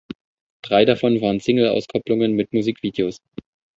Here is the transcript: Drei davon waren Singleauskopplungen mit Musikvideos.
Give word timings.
Drei 0.65 0.83
davon 0.83 1.21
waren 1.21 1.39
Singleauskopplungen 1.39 2.33
mit 2.33 2.53
Musikvideos. 2.53 3.19